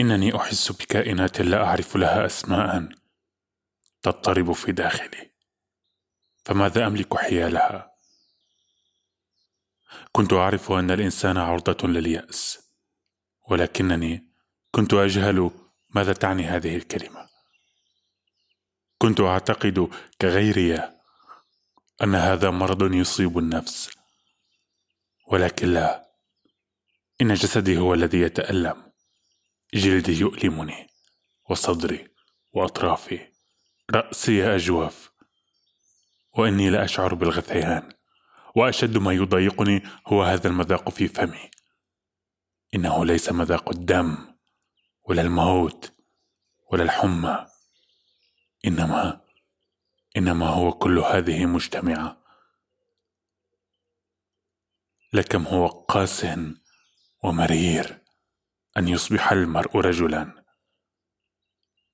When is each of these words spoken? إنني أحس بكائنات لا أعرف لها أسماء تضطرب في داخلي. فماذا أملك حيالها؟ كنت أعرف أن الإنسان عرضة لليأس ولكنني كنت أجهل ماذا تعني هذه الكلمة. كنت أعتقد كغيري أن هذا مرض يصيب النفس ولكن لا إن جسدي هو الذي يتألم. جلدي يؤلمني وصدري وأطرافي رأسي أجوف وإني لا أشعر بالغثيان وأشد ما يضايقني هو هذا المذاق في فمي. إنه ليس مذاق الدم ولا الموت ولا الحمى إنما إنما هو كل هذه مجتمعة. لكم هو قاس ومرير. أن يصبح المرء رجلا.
إنني 0.00 0.36
أحس 0.36 0.72
بكائنات 0.72 1.40
لا 1.40 1.64
أعرف 1.64 1.96
لها 1.96 2.26
أسماء 2.26 2.88
تضطرب 4.02 4.52
في 4.52 4.72
داخلي. 4.72 5.30
فماذا 6.44 6.86
أملك 6.86 7.16
حيالها؟ 7.16 7.90
كنت 10.12 10.32
أعرف 10.32 10.72
أن 10.72 10.90
الإنسان 10.90 11.36
عرضة 11.36 11.88
لليأس 11.88 12.58
ولكنني 13.48 14.32
كنت 14.70 14.94
أجهل 14.94 15.50
ماذا 15.90 16.12
تعني 16.12 16.44
هذه 16.44 16.76
الكلمة. 16.76 17.28
كنت 18.98 19.20
أعتقد 19.20 19.90
كغيري 20.20 20.76
أن 22.02 22.14
هذا 22.14 22.50
مرض 22.50 22.94
يصيب 22.94 23.38
النفس 23.38 23.90
ولكن 25.26 25.66
لا 25.66 26.10
إن 27.20 27.34
جسدي 27.34 27.78
هو 27.78 27.94
الذي 27.94 28.20
يتألم. 28.20 28.89
جلدي 29.74 30.12
يؤلمني 30.12 30.90
وصدري 31.50 32.08
وأطرافي 32.52 33.28
رأسي 33.90 34.56
أجوف 34.56 35.10
وإني 36.38 36.70
لا 36.70 36.84
أشعر 36.84 37.14
بالغثيان 37.14 37.92
وأشد 38.56 38.98
ما 38.98 39.12
يضايقني 39.12 39.82
هو 40.06 40.22
هذا 40.22 40.48
المذاق 40.48 40.88
في 40.88 41.08
فمي. 41.08 41.50
إنه 42.74 43.04
ليس 43.04 43.32
مذاق 43.32 43.68
الدم 43.70 44.16
ولا 45.04 45.22
الموت 45.22 45.92
ولا 46.72 46.82
الحمى 46.82 47.46
إنما 48.66 49.20
إنما 50.16 50.46
هو 50.46 50.72
كل 50.72 50.98
هذه 50.98 51.46
مجتمعة. 51.46 52.20
لكم 55.12 55.46
هو 55.46 55.66
قاس 55.66 56.26
ومرير. 57.22 57.99
أن 58.76 58.88
يصبح 58.88 59.32
المرء 59.32 59.76
رجلا. 59.76 60.32